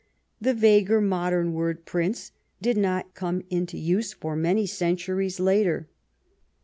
The 0.41 0.55
vaguer 0.55 0.99
modern 0.99 1.53
word 1.53 1.85
"prince" 1.85 2.31
did 2.59 2.75
not 2.75 3.13
come 3.13 3.43
into 3.51 3.77
use 3.77 4.13
for 4.13 4.35
many 4.35 4.65
centuries 4.65 5.39
later. 5.39 5.89